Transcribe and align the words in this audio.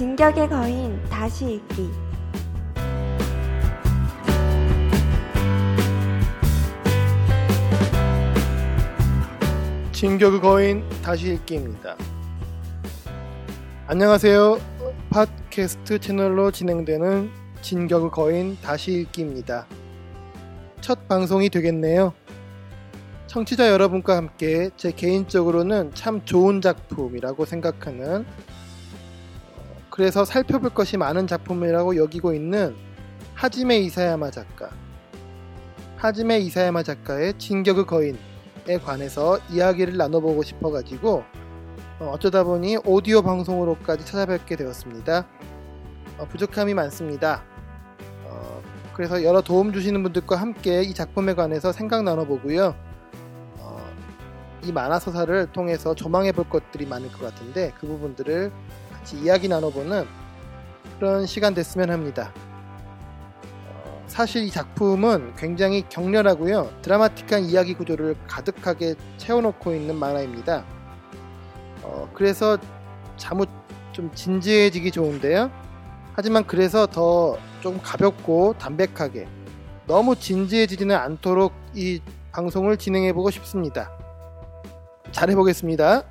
진격의 0.00 0.48
거인 0.48 1.04
다시 1.10 1.56
읽기 1.56 1.90
진격의 9.92 10.40
거인 10.40 10.88
다시 11.02 11.34
읽기입니다. 11.34 11.96
안녕하세요. 13.88 14.58
팟캐스트 15.10 15.98
채널로 15.98 16.50
진행되는 16.50 17.30
진격의 17.60 18.10
거인 18.10 18.56
다시 18.62 19.02
읽기입니다. 19.02 19.66
첫 20.80 21.08
방송이 21.08 21.50
되겠네요. 21.50 22.14
청취자 23.26 23.68
여러분과 23.70 24.16
함께 24.16 24.70
제 24.78 24.92
개인적으로는 24.92 25.92
참 25.92 26.24
좋은 26.24 26.62
작품이라고 26.62 27.44
생각하는 27.44 28.24
어, 28.24 28.59
그래서 30.00 30.24
살펴볼 30.24 30.70
것이 30.70 30.96
많은 30.96 31.26
작품이라고 31.26 31.96
여기고 31.96 32.32
있는 32.32 32.74
하지메 33.34 33.80
이사야마 33.80 34.30
작가 34.30 34.70
하지메 35.96 36.38
이사야마 36.38 36.82
작가의 36.84 37.34
진격의 37.36 37.84
거인에 37.84 38.78
관해서 38.82 39.38
이야기를 39.50 39.98
나눠보고 39.98 40.42
싶어가지고 40.42 41.22
어, 41.98 42.12
어쩌다 42.14 42.44
보니 42.44 42.78
오디오 42.86 43.20
방송으로까지 43.20 44.06
찾아뵙게 44.06 44.56
되었습니다. 44.56 45.26
어, 46.16 46.24
부족함이 46.30 46.72
많습니다. 46.72 47.44
어, 48.24 48.62
그래서 48.94 49.22
여러 49.22 49.42
도움 49.42 49.70
주시는 49.70 50.02
분들과 50.02 50.36
함께 50.36 50.80
이 50.80 50.94
작품에 50.94 51.34
관해서 51.34 51.72
생각 51.72 52.04
나눠보고요. 52.04 52.74
어, 53.58 53.90
이 54.62 54.72
만화 54.72 54.98
서사를 54.98 55.52
통해서 55.52 55.94
조망해 55.94 56.32
볼 56.32 56.48
것들이 56.48 56.86
많을 56.86 57.12
것 57.12 57.20
같은데 57.20 57.74
그 57.78 57.86
부분들을 57.86 58.50
같이 59.00 59.16
이야기 59.18 59.48
나눠보는 59.48 60.06
그런 60.98 61.26
시간 61.26 61.54
됐으면 61.54 61.90
합니다. 61.90 62.32
어, 63.68 64.04
사실 64.06 64.44
이 64.44 64.50
작품은 64.50 65.34
굉장히 65.36 65.82
격렬하고요. 65.88 66.70
드라마틱한 66.82 67.44
이야기 67.44 67.74
구조를 67.74 68.16
가득하게 68.26 68.94
채워놓고 69.16 69.74
있는 69.74 69.96
만화입니다. 69.96 70.64
어, 71.82 72.10
그래서 72.14 72.58
잠옷 73.16 73.48
좀 73.92 74.10
진지해지기 74.14 74.90
좋은데요. 74.90 75.50
하지만 76.14 76.46
그래서 76.46 76.86
더 76.86 77.38
좀 77.60 77.78
가볍고 77.82 78.54
담백하게 78.58 79.28
너무 79.86 80.16
진지해지지는 80.16 80.96
않도록 80.96 81.52
이 81.74 82.00
방송을 82.32 82.76
진행해보고 82.76 83.30
싶습니다. 83.30 83.90
잘해보겠습니다. 85.12 86.04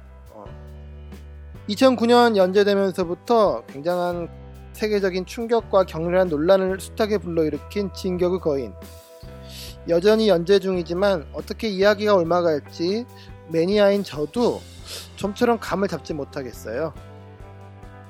어. 1.70 1.74
2009년 1.74 2.36
연재되면서부터 2.36 3.66
굉장한 3.68 4.28
세계적인 4.74 5.26
충격과 5.26 5.86
격렬한 5.86 6.30
논란을 6.30 6.80
숱하게 6.80 7.20
불러일으킨 7.20 7.94
진격의 7.94 8.40
거인. 8.40 8.74
여전히 9.88 10.30
연재 10.30 10.60
중이지만 10.60 11.28
어떻게 11.34 11.68
이야기가 11.68 12.16
올라갈지 12.16 13.06
매니아인 13.50 14.04
저도 14.04 14.62
좀처럼 15.16 15.60
감을 15.60 15.88
잡지 15.88 16.14
못하겠어요. 16.14 16.94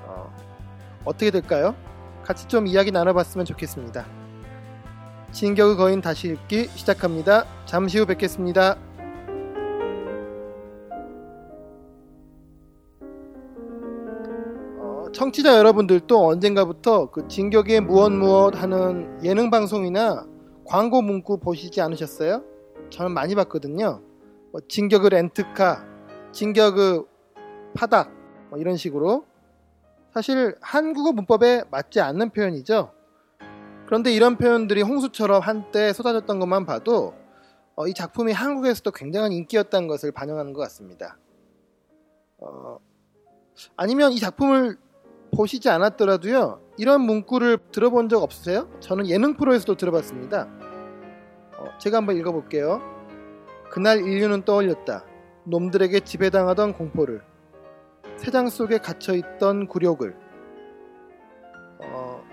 어, 0.03 0.33
어떻게 1.05 1.31
될까요? 1.31 1.75
같이 2.23 2.47
좀 2.47 2.67
이야기 2.67 2.91
나눠봤으면 2.91 3.45
좋겠습니다. 3.45 4.05
진격의 5.31 5.77
거인 5.77 6.01
다시 6.01 6.29
읽기 6.29 6.69
시작합니다. 6.75 7.45
잠시 7.65 7.99
후 7.99 8.05
뵙겠습니다. 8.05 8.77
청취자 15.29 15.57
여러분들도 15.57 16.25
언젠가부터 16.25 17.11
그 17.11 17.27
진격의 17.27 17.81
무엇 17.81 18.11
무엇 18.11 18.55
하는 18.55 19.23
예능 19.23 19.51
방송이나 19.51 20.25
광고 20.65 21.03
문구 21.03 21.39
보시지 21.39 21.81
않으셨어요? 21.81 22.43
저는 22.89 23.11
많이 23.11 23.35
봤거든요. 23.35 24.01
뭐 24.51 24.61
진격의 24.67 25.11
렌트카, 25.11 25.85
진격의 26.31 27.03
파닥 27.75 28.11
뭐 28.49 28.57
이런 28.57 28.75
식으로 28.75 29.25
사실 30.13 30.55
한국어 30.61 31.11
문법에 31.11 31.63
맞지 31.69 31.99
않는 32.01 32.31
표현이죠. 32.31 32.91
그런데 33.85 34.11
이런 34.11 34.37
표현들이 34.37 34.81
홍수처럼 34.81 35.41
한때 35.41 35.93
쏟아졌던 35.93 36.39
것만 36.39 36.65
봐도 36.65 37.13
어, 37.75 37.87
이 37.87 37.93
작품이 37.93 38.31
한국에서도 38.31 38.89
굉장한 38.91 39.31
인기였다는 39.31 39.87
것을 39.87 40.11
반영하는 40.11 40.53
것 40.53 40.61
같습니다. 40.61 41.19
어, 42.39 42.79
아니면 43.75 44.11
이 44.11 44.19
작품을 44.19 44.77
보시지 45.35 45.69
않았더라도요, 45.69 46.61
이런 46.77 47.01
문구를 47.01 47.57
들어본 47.71 48.09
적 48.09 48.23
없으세요? 48.23 48.69
저는 48.79 49.07
예능 49.07 49.35
프로에서도 49.35 49.75
들어봤습니다. 49.75 50.47
어, 51.57 51.77
제가 51.79 51.97
한번 51.97 52.17
읽어볼게요. 52.17 52.81
그날 53.69 53.99
인류는 53.99 54.43
떠올렸다. 54.43 55.05
놈들에게 55.45 55.99
지배당하던 56.01 56.73
공포를. 56.73 57.21
새장 58.17 58.49
속에 58.49 58.79
갇혀있던 58.79 59.67
굴욕을. 59.67 60.15
어, 61.81 62.23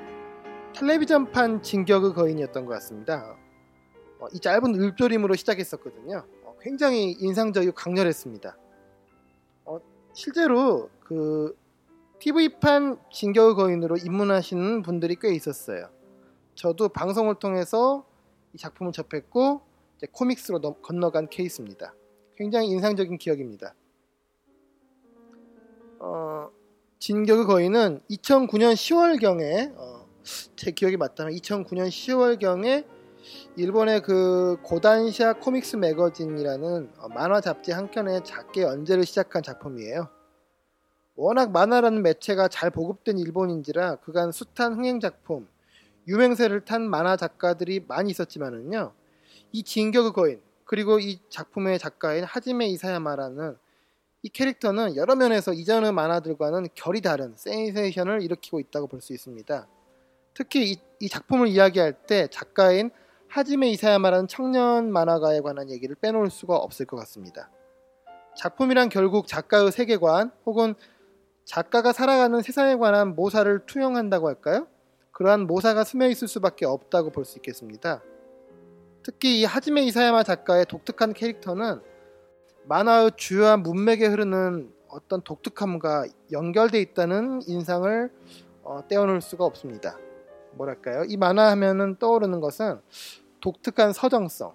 텔레비전판 0.74 1.62
진격의 1.62 2.14
거인이었던 2.14 2.66
것 2.66 2.72
같습니다. 2.74 3.36
어, 4.18 4.26
이 4.32 4.40
짧은 4.40 4.74
읊조림으로 4.74 5.34
시작했었거든요. 5.34 6.24
어, 6.44 6.54
굉장히 6.60 7.12
인상적이고 7.18 7.74
강렬했습니다. 7.74 8.56
어, 9.66 9.78
실제로 10.14 10.88
그 11.00 11.56
TV판 12.18 12.98
진격의 13.12 13.54
거인으로 13.54 13.96
입문하시는 13.96 14.82
분들이 14.82 15.16
꽤 15.20 15.34
있었어요. 15.34 15.90
저도 16.54 16.88
방송을 16.88 17.36
통해서 17.36 18.06
이 18.54 18.58
작품을 18.58 18.92
접했고 18.92 19.60
코믹스로 20.12 20.60
넘, 20.60 20.80
건너간 20.82 21.28
케이스입니다. 21.28 21.94
굉장히 22.36 22.68
인상적인 22.68 23.18
기억입니다. 23.18 23.74
어, 25.98 26.50
진격의 26.98 27.44
거인은 27.46 28.00
2009년 28.10 28.74
10월경에 28.74 29.74
어, 29.76 30.06
제 30.56 30.70
기억이 30.70 30.96
맞다면 30.96 31.34
2009년 31.34 31.88
10월경에 31.88 32.86
일본의 33.56 34.02
그 34.02 34.56
고단샤 34.62 35.34
코믹스 35.34 35.76
매거진이라는 35.76 36.92
어, 36.98 37.08
만화 37.08 37.40
잡지 37.40 37.72
한 37.72 37.90
켠에 37.90 38.22
작게 38.22 38.62
연재를 38.62 39.04
시작한 39.04 39.42
작품이에요. 39.42 40.15
워낙 41.16 41.50
만화라는 41.50 42.02
매체가 42.02 42.48
잘 42.48 42.70
보급된 42.70 43.18
일본인지라 43.18 43.96
그간 43.96 44.32
숱한 44.32 44.74
흥행 44.74 45.00
작품, 45.00 45.48
유명세를 46.06 46.64
탄 46.64 46.82
만화 46.82 47.16
작가들이 47.16 47.84
많이 47.88 48.10
있었지만은요. 48.10 48.92
이 49.52 49.62
진격의 49.62 50.12
거인 50.12 50.40
그리고 50.64 50.98
이 50.98 51.18
작품의 51.30 51.78
작가인 51.78 52.24
하지메 52.24 52.66
이사야마라는 52.66 53.56
이 54.22 54.28
캐릭터는 54.28 54.96
여러 54.96 55.14
면에서 55.14 55.52
이전의 55.52 55.92
만화들과는 55.92 56.68
결이 56.74 57.00
다른 57.00 57.34
센세이션을 57.36 58.22
일으키고 58.22 58.60
있다고 58.60 58.88
볼 58.88 59.00
수 59.00 59.12
있습니다. 59.12 59.66
특히 60.34 60.72
이, 60.72 60.76
이, 61.00 61.08
작품을 61.08 61.48
이야기할 61.48 61.92
때 62.06 62.28
작가인 62.30 62.90
하지메 63.28 63.70
이사야마라는 63.70 64.28
청년 64.28 64.92
만화가에 64.92 65.40
관한 65.40 65.70
얘기를 65.70 65.96
빼놓을 65.96 66.30
수가 66.30 66.56
없을 66.56 66.84
것 66.86 66.96
같습니다. 66.98 67.50
작품이란 68.36 68.90
결국 68.90 69.26
작가의 69.26 69.72
세계관 69.72 70.30
혹은 70.44 70.74
작가가 71.46 71.92
살아가는 71.92 72.42
세상에 72.42 72.74
관한 72.76 73.14
모사를 73.14 73.60
투영한다고 73.66 74.26
할까요? 74.26 74.66
그러한 75.12 75.46
모사가 75.46 75.84
스며 75.84 76.08
있을 76.08 76.26
수밖에 76.28 76.66
없다고 76.66 77.10
볼 77.10 77.24
수 77.24 77.38
있겠습니다. 77.38 78.02
특히 79.04 79.40
이 79.40 79.44
하지메 79.44 79.82
이사야마 79.84 80.24
작가의 80.24 80.66
독특한 80.66 81.12
캐릭터는 81.12 81.80
만화의 82.64 83.12
주요한 83.16 83.62
문맥에 83.62 84.06
흐르는 84.06 84.74
어떤 84.88 85.22
독특함과 85.22 86.06
연결돼 86.32 86.80
있다는 86.80 87.42
인상을 87.46 88.10
어, 88.64 88.80
떼어놓을 88.88 89.20
수가 89.20 89.44
없습니다. 89.44 89.96
뭐랄까요? 90.54 91.04
이 91.04 91.16
만화 91.16 91.50
하면은 91.52 91.96
떠오르는 92.00 92.40
것은 92.40 92.80
독특한 93.40 93.92
서정성 93.92 94.52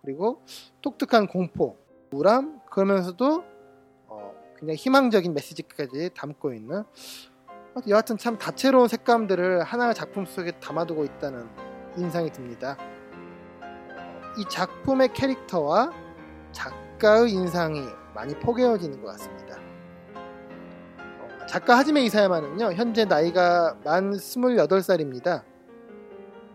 그리고 0.00 0.42
독특한 0.80 1.28
공포, 1.28 1.76
우람 2.10 2.60
그러면서도 2.68 3.36
어, 3.36 3.51
굉장히 4.62 4.76
희망적인 4.76 5.34
메시지까지 5.34 6.10
담고 6.14 6.54
있는 6.54 6.84
여하튼 7.88 8.16
참 8.16 8.38
다채로운 8.38 8.86
색감들을 8.86 9.64
하나의 9.64 9.92
작품 9.92 10.24
속에 10.24 10.52
담아두고 10.52 11.04
있다는 11.04 11.48
인상이 11.96 12.30
듭니다. 12.30 12.76
이 14.38 14.44
작품의 14.48 15.12
캐릭터와 15.14 15.90
작가의 16.52 17.32
인상이 17.32 17.82
많이 18.14 18.38
포개어지는 18.38 19.02
것 19.02 19.08
같습니다. 19.12 19.56
어, 20.14 21.46
작가 21.48 21.76
하지메 21.78 22.02
이사야마는요, 22.02 22.74
현재 22.74 23.04
나이가 23.04 23.76
만 23.82 24.12
28살입니다. 24.12 25.42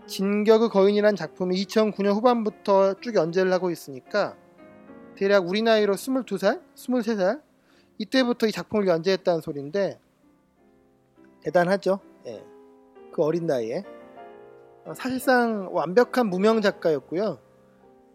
진격의 0.06 0.70
거인이란 0.70 1.18
작품이 1.18 1.62
2009년 1.66 2.14
후반부터 2.14 3.02
쭉 3.02 3.16
연재를 3.16 3.52
하고 3.52 3.70
있으니까 3.70 4.38
대략 5.16 5.50
우리 5.50 5.62
나이로 5.62 5.96
22살, 5.96 6.62
23살 6.76 7.47
이때부터 7.98 8.48
이 8.48 8.52
작품을 8.52 8.88
연재했다는 8.88 9.42
소리인데 9.42 10.00
대단하죠. 11.42 12.00
예. 12.26 12.44
그 13.12 13.24
어린 13.24 13.48
나이에 13.48 13.84
어, 14.86 14.94
사실상 14.94 15.70
완벽한 15.72 16.28
무명 16.28 16.62
작가였고요. 16.62 17.40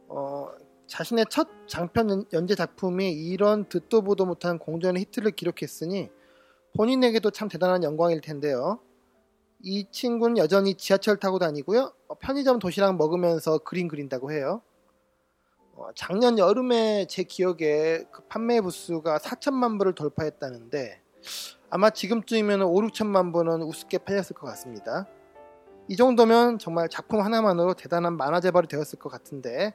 어, 0.08 0.48
자신의 0.86 1.26
첫 1.30 1.48
장편 1.66 2.26
연재 2.32 2.54
작품이 2.54 3.12
이런 3.12 3.68
듣도 3.68 4.02
보도 4.02 4.26
못한 4.26 4.58
공전의 4.58 5.02
히트를 5.02 5.32
기록했으니 5.32 6.10
본인에게도 6.76 7.30
참 7.30 7.48
대단한 7.48 7.82
영광일 7.82 8.20
텐데요. 8.20 8.80
이 9.60 9.86
친구는 9.90 10.38
여전히 10.38 10.74
지하철 10.74 11.16
타고 11.16 11.38
다니고요. 11.38 11.92
어, 12.08 12.14
편의점 12.16 12.58
도시락 12.58 12.96
먹으면서 12.96 13.58
그림 13.58 13.88
그린다고 13.88 14.32
해요. 14.32 14.62
어, 15.74 15.88
작년 15.94 16.38
여름에 16.38 17.06
제 17.08 17.22
기억에 17.22 18.04
그 18.10 18.22
판매 18.28 18.60
부수가 18.60 19.18
4천만 19.18 19.78
부를 19.78 19.94
돌파했다는데 19.94 21.00
아마 21.70 21.90
지금쯤이면 21.90 22.62
5, 22.62 22.74
6천만 22.82 23.32
부는 23.32 23.62
우습게 23.62 23.98
팔렸을 23.98 24.34
것 24.34 24.46
같습니다. 24.48 25.06
이 25.88 25.96
정도면 25.96 26.58
정말 26.58 26.88
작품 26.88 27.20
하나만으로 27.20 27.74
대단한 27.74 28.16
만화 28.16 28.40
재벌이 28.40 28.68
되었을 28.68 28.98
것 28.98 29.08
같은데 29.08 29.74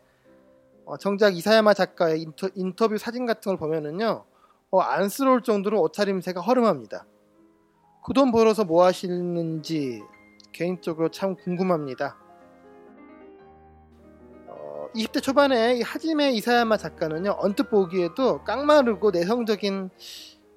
어, 0.86 0.98
정작 0.98 1.36
이사야마 1.36 1.74
작가의 1.74 2.22
인터, 2.56 2.88
뷰 2.88 2.98
사진 2.98 3.26
같은 3.26 3.50
걸 3.50 3.58
보면은요 3.58 4.26
어, 4.70 4.80
안쓰러울 4.80 5.42
정도로 5.42 5.82
옷차림새가 5.82 6.42
허름합니다. 6.42 7.06
그 8.06 8.14
돈 8.14 8.32
벌어서 8.32 8.64
뭐 8.64 8.86
하시는지 8.86 10.02
개인적으로 10.54 11.10
참 11.10 11.36
궁금합니다. 11.36 12.18
20대 14.98 15.22
초반에 15.22 15.82
하지메 15.82 16.32
이사야마 16.32 16.78
작가는요 16.78 17.38
언뜻 17.40 17.70
보기에도 17.70 18.44
깡마르고 18.44 19.12
내성적인 19.12 19.92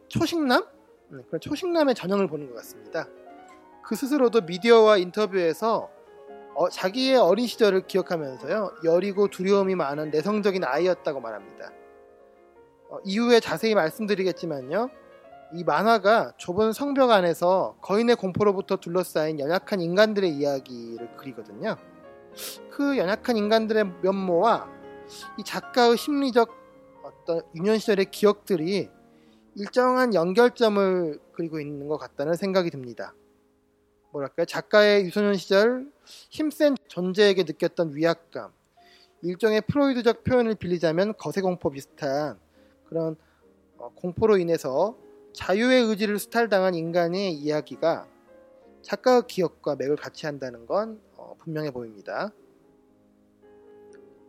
초식남 0.08 0.64
네, 1.10 1.22
그런 1.26 1.40
초식남의 1.40 1.94
전형을 1.94 2.28
보는 2.28 2.48
것 2.48 2.56
같습니다. 2.56 3.06
그 3.84 3.96
스스로도 3.96 4.42
미디어와 4.42 4.96
인터뷰에서 4.96 5.90
어, 6.54 6.68
자기의 6.68 7.16
어린 7.16 7.46
시절을 7.46 7.86
기억하면서요 7.86 8.76
여리고 8.84 9.28
두려움이 9.28 9.74
많은 9.74 10.10
내성적인 10.10 10.64
아이였다고 10.64 11.20
말합니다. 11.20 11.72
어, 12.88 12.98
이후에 13.04 13.40
자세히 13.40 13.74
말씀드리겠지만요 13.74 14.88
이 15.52 15.64
만화가 15.64 16.32
좁은 16.38 16.72
성벽 16.72 17.10
안에서 17.10 17.76
거인의 17.82 18.16
공포로부터 18.16 18.76
둘러싸인 18.76 19.38
연약한 19.38 19.80
인간들의 19.80 20.30
이야기를 20.30 21.16
그리거든요. 21.16 21.76
그 22.70 22.96
연약한 22.98 23.36
인간들의 23.36 23.84
면모와 24.02 24.68
이 25.38 25.44
작가의 25.44 25.96
심리적 25.96 26.50
어떤 27.02 27.42
유년 27.54 27.78
시절의 27.78 28.10
기억들이 28.10 28.88
일정한 29.56 30.14
연결점을 30.14 31.20
그리고 31.32 31.60
있는 31.60 31.88
것 31.88 31.98
같다는 31.98 32.34
생각이 32.34 32.70
듭니다. 32.70 33.14
뭐랄까요? 34.12 34.46
작가의 34.46 35.04
유소년 35.04 35.34
시절 35.34 35.86
힘센 36.30 36.76
존재에게 36.88 37.44
느꼈던 37.44 37.94
위압감, 37.94 38.52
일종의 39.22 39.62
프로이드적 39.62 40.24
표현을 40.24 40.54
빌리자면 40.54 41.14
거세공포 41.16 41.70
비슷한 41.70 42.38
그런 42.88 43.16
어, 43.78 43.90
공포로 43.94 44.38
인해서 44.38 44.96
자유의 45.32 45.84
의지를 45.84 46.18
수탈당한 46.18 46.74
인간의 46.74 47.32
이야기가 47.34 48.06
작가의 48.82 49.22
기억과 49.28 49.76
맥을 49.76 49.96
같이 49.96 50.26
한다는 50.26 50.66
건 50.66 51.00
어, 51.30 51.36
분명해 51.38 51.70
보입니다. 51.70 52.30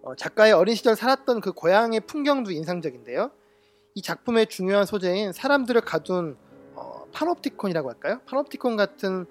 어, 0.03 0.15
작가의 0.15 0.53
어린 0.53 0.75
시절 0.75 0.95
살았던 0.95 1.41
그 1.41 1.51
고향의 1.51 2.01
풍경도 2.01 2.51
인상적인데요. 2.51 3.31
이 3.95 4.01
작품의 4.01 4.47
중요한 4.47 4.85
소재인 4.85 5.33
사람들을 5.33 5.81
가둔 5.81 6.37
어, 6.75 7.05
파놉티콘이라고 7.11 7.89
할까요? 7.89 8.21
파놉티콘 8.25 8.75
같은 8.75 9.25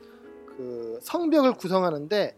그 0.46 0.98
성벽을 1.02 1.54
구성하는데 1.54 2.36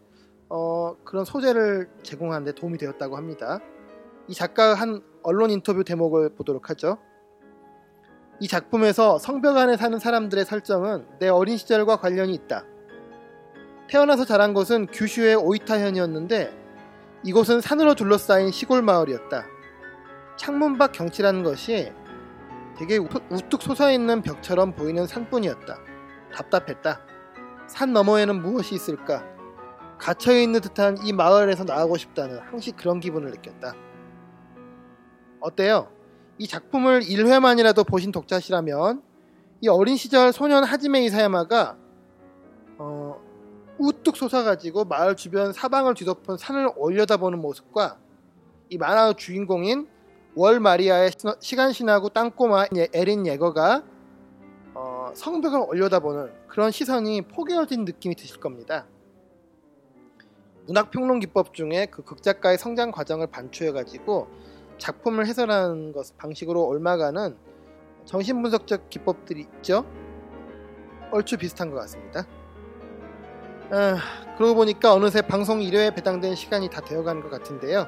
어, 0.49 0.95
그런 1.03 1.25
소재를 1.25 1.89
제공하는데 2.03 2.53
도움이 2.53 2.77
되었다고 2.77 3.17
합니다. 3.17 3.59
이 4.27 4.33
작가의 4.33 4.75
한 4.75 5.01
언론 5.23 5.49
인터뷰 5.49 5.83
대목을 5.83 6.35
보도록 6.35 6.69
하죠. 6.69 6.99
이 8.39 8.47
작품에서 8.47 9.17
성벽 9.17 9.57
안에 9.57 9.77
사는 9.77 9.97
사람들의 9.97 10.45
설정은 10.45 11.07
내 11.19 11.27
어린 11.29 11.57
시절과 11.57 11.97
관련이 11.97 12.33
있다. 12.33 12.65
태어나서 13.89 14.25
자란 14.25 14.53
곳은 14.53 14.87
규슈의 14.87 15.35
오이타현이었는데 15.35 16.63
이곳은 17.23 17.61
산으로 17.61 17.95
둘러싸인 17.95 18.51
시골 18.51 18.81
마을이었다. 18.81 19.45
창문 20.37 20.77
밖 20.77 20.91
경치라는 20.91 21.43
것이 21.43 21.91
되게 22.77 22.97
우뚝 22.97 23.61
솟아있는 23.61 24.21
벽처럼 24.23 24.73
보이는 24.73 25.05
산뿐이었다. 25.05 25.77
답답했다. 26.33 27.01
산 27.67 27.93
너머에는 27.93 28.41
무엇이 28.41 28.75
있을까? 28.75 29.23
갇혀있는 29.99 30.59
듯한 30.61 30.97
이 31.03 31.13
마을에서 31.13 31.63
나가고 31.63 31.97
싶다는 31.97 32.39
항시 32.39 32.71
그런 32.71 32.99
기분을 32.99 33.31
느꼈다. 33.31 33.73
어때요? 35.39 35.89
이 36.37 36.47
작품을 36.47 37.01
1회만이라도 37.01 37.87
보신 37.87 38.11
독자시라면 38.11 39.03
이 39.61 39.67
어린 39.67 39.95
시절 39.95 40.33
소년 40.33 40.63
하지메 40.63 41.03
이사야마가 41.05 41.77
어, 41.77 41.82
우뚝 43.83 44.15
솟아가지고 44.15 44.85
마을 44.85 45.17
주변 45.17 45.51
사방을 45.51 45.93
뒤덮은 45.95 46.37
산을 46.37 46.71
올려다보는 46.77 47.39
모습과 47.39 47.97
이 48.69 48.77
만화의 48.77 49.15
주인공인 49.17 49.89
월 50.35 50.61
마리아의 50.61 51.11
시간 51.41 51.73
신하고 51.73 52.07
땅꼬마 52.07 52.67
에린 52.93 53.27
예거가 53.27 53.83
어, 54.73 55.11
성벽을 55.13 55.65
올려다보는 55.67 56.31
그런 56.47 56.71
시선이 56.71 57.23
포개어진 57.23 57.83
느낌이 57.83 58.15
드실 58.15 58.39
겁니다. 58.39 58.87
문학 60.65 60.89
평론 60.89 61.19
기법 61.19 61.53
중에 61.53 61.87
그 61.91 62.03
극작가의 62.03 62.57
성장 62.57 62.89
과정을 62.89 63.27
반추해가지고 63.27 64.29
작품을 64.77 65.27
해설하는 65.27 65.91
것 65.91 66.17
방식으로 66.17 66.67
옮아가는 66.69 67.35
정신분석적 68.05 68.89
기법들이 68.89 69.41
있죠. 69.41 69.85
얼추 71.11 71.37
비슷한 71.37 71.69
것 71.69 71.75
같습니다. 71.81 72.25
아, 73.71 73.97
그러고 74.37 74.55
보니까 74.55 74.93
어느새 74.93 75.21
방송 75.21 75.59
1회에 75.59 75.95
배당된 75.95 76.35
시간이 76.35 76.69
다 76.69 76.81
되어가는 76.81 77.21
것 77.21 77.29
같은데요. 77.29 77.87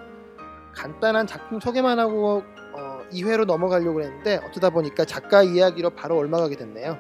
간단한 0.74 1.28
작품 1.28 1.60
소개만 1.60 2.00
하고 2.00 2.44
어, 2.74 3.02
2회로 3.12 3.46
넘어가려고 3.46 4.02
했는데 4.02 4.40
어쩌다 4.46 4.70
보니까 4.70 5.06
작가 5.06 5.44
이야기로 5.44 5.92
바로 5.92 6.18
올라가게 6.18 6.56
됐네요. 6.56 6.98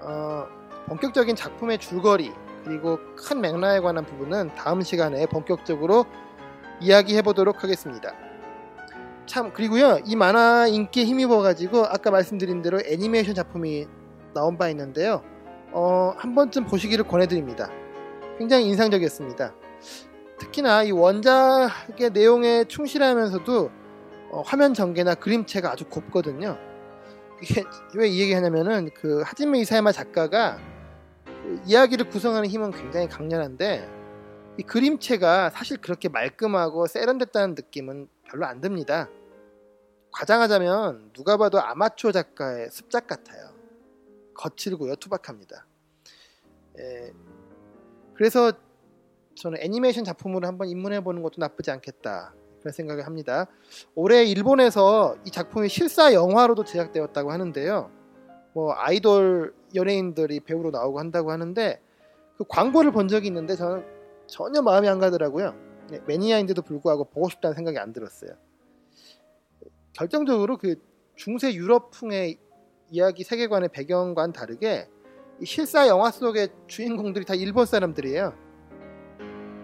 어, 0.00 0.46
본격적인 0.86 1.36
작품의 1.36 1.78
줄거리 1.78 2.32
그리고 2.64 2.98
큰 3.16 3.40
맥락에 3.40 3.80
관한 3.80 4.04
부분은 4.04 4.54
다음 4.54 4.82
시간에 4.82 5.26
본격적으로 5.26 6.06
이야기해 6.80 7.22
보도록 7.22 7.62
하겠습니다. 7.62 8.12
참 9.26 9.52
그리고요 9.52 9.98
이 10.04 10.16
만화 10.16 10.66
인기에 10.66 11.04
힘입어 11.04 11.40
가지고 11.40 11.86
아까 11.86 12.10
말씀드린 12.10 12.62
대로 12.62 12.80
애니메이션 12.84 13.34
작품이 13.34 13.86
나온 14.34 14.58
바 14.58 14.68
있는데요. 14.70 15.22
어, 15.74 16.14
한 16.16 16.34
번쯤 16.36 16.66
보시기를 16.66 17.04
권해드립니다. 17.06 17.68
굉장히 18.38 18.66
인상적이었습니다. 18.66 19.54
특히나 20.38 20.84
이 20.84 20.92
원작의 20.92 22.10
내용에 22.12 22.64
충실하면서도 22.64 23.70
어, 24.30 24.42
화면 24.46 24.72
전개나 24.72 25.14
그림체가 25.14 25.70
아주 25.72 25.84
곱거든요. 25.86 26.56
이게 27.42 27.64
왜 27.94 28.08
이 28.08 28.20
얘기 28.20 28.32
하냐면은 28.32 28.88
그 28.94 29.22
하지메 29.22 29.58
이사야마 29.60 29.90
작가가 29.92 30.58
그 31.24 31.60
이야기를 31.66 32.08
구성하는 32.08 32.48
힘은 32.48 32.70
굉장히 32.70 33.08
강렬한데 33.08 33.88
이 34.58 34.62
그림체가 34.62 35.50
사실 35.50 35.78
그렇게 35.78 36.08
말끔하고 36.08 36.86
세련됐다는 36.86 37.56
느낌은 37.56 38.08
별로 38.30 38.46
안 38.46 38.60
듭니다. 38.60 39.08
과장하자면 40.12 41.10
누가 41.12 41.36
봐도 41.36 41.60
아마추어 41.60 42.12
작가의 42.12 42.70
습작 42.70 43.08
같아요. 43.08 43.53
거칠고요, 44.34 44.96
투박합니다. 44.96 45.66
예, 46.78 47.12
그래서 48.14 48.52
저는 49.36 49.58
애니메이션 49.60 50.04
작품으로 50.04 50.46
한번 50.46 50.68
입문해 50.68 51.02
보는 51.02 51.22
것도 51.22 51.34
나쁘지 51.38 51.70
않겠다 51.70 52.34
그런 52.60 52.72
생각을 52.72 53.06
합니다. 53.06 53.46
올해 53.94 54.24
일본에서 54.24 55.16
이 55.26 55.30
작품이 55.30 55.68
실사 55.68 56.14
영화로도 56.14 56.64
제작되었다고 56.64 57.32
하는데요. 57.32 57.90
뭐 58.54 58.72
아이돌 58.76 59.54
연예인들이 59.74 60.40
배우로 60.40 60.70
나오고 60.70 60.98
한다고 60.98 61.32
하는데 61.32 61.80
그 62.36 62.44
광고를 62.48 62.92
본 62.92 63.08
적이 63.08 63.28
있는데 63.28 63.56
저는 63.56 63.84
전혀 64.26 64.62
마음이 64.62 64.88
안 64.88 64.98
가더라고요. 64.98 65.54
네, 65.90 66.00
매니아인데도 66.06 66.62
불구하고 66.62 67.04
보고 67.04 67.28
싶다는 67.28 67.54
생각이 67.54 67.78
안 67.78 67.92
들었어요. 67.92 68.30
결정적으로 69.92 70.56
그 70.56 70.76
중세 71.16 71.52
유럽풍의 71.52 72.38
이야기 72.94 73.24
세계관의 73.24 73.70
배경과는 73.70 74.32
다르게 74.32 74.88
실사 75.44 75.88
영화 75.88 76.12
속의 76.12 76.50
주인공들이 76.68 77.24
다 77.24 77.34
일본 77.34 77.66
사람들이에요. 77.66 78.32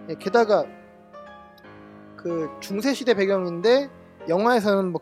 예, 0.09 0.15
게다가 0.17 0.67
그 2.17 2.49
중세 2.59 2.93
시대 2.93 3.15
배경인데 3.15 3.89
영화에서는 4.29 4.91
뭐 4.91 5.01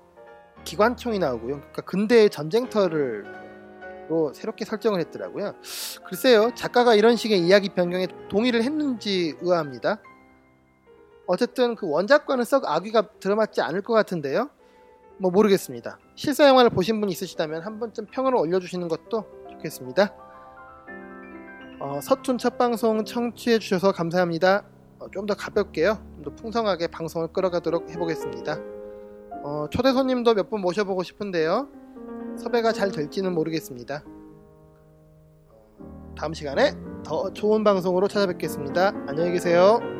기관총이 0.64 1.18
나오고요. 1.18 1.56
그러니까 1.56 1.82
근대의 1.82 2.28
전쟁터를 2.28 3.24
로 4.10 4.32
새롭게 4.34 4.66
설정을 4.66 5.00
했더라고요. 5.00 5.54
글쎄요, 6.06 6.50
작가가 6.54 6.94
이런 6.94 7.16
식의 7.16 7.40
이야기 7.40 7.70
변경에 7.70 8.08
동의를 8.28 8.62
했는지 8.62 9.34
의아합니다. 9.40 10.02
어쨌든 11.26 11.74
그 11.74 11.88
원작과는 11.88 12.44
썩 12.44 12.66
악의가 12.66 13.08
들어맞지 13.20 13.60
않을 13.62 13.82
것 13.82 13.94
같은데요. 13.94 14.50
뭐 15.18 15.30
모르겠습니다. 15.30 15.98
실사 16.14 16.46
영화를 16.48 16.70
보신 16.70 17.00
분 17.00 17.08
있으시다면 17.10 17.62
한 17.62 17.78
번쯤 17.80 18.06
평을 18.10 18.34
올려주시는 18.36 18.88
것도 18.88 19.24
좋겠습니다. 19.50 20.14
어, 21.80 22.00
서툰 22.02 22.38
첫 22.38 22.58
방송 22.58 23.04
청취해 23.04 23.58
주셔서 23.58 23.92
감사합니다. 23.92 24.64
어, 24.98 25.10
좀더 25.10 25.34
가볍게요. 25.34 25.98
좀 26.16 26.24
더 26.24 26.34
풍성하게 26.34 26.88
방송을 26.88 27.28
끌어가도록 27.28 27.88
해보겠습니다. 27.90 28.58
어, 29.44 29.66
초대 29.70 29.92
손님도 29.92 30.34
몇 30.34 30.50
분 30.50 30.60
모셔보고 30.60 31.02
싶은데요. 31.04 31.68
섭외가 32.36 32.72
잘 32.72 32.90
될지는 32.90 33.32
모르겠습니다. 33.34 34.02
어, 35.50 36.14
다음 36.16 36.34
시간에 36.34 36.72
더 37.04 37.32
좋은 37.32 37.62
방송으로 37.64 38.08
찾아뵙겠습니다. 38.08 38.88
안녕히 39.06 39.32
계세요. 39.32 39.97